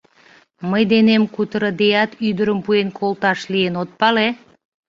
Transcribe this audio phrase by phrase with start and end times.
[0.69, 4.27] —Мый денем кутырыдеат ӱдырым пуэн колташ лийын, от пале!